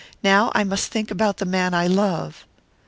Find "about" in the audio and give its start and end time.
1.11-1.37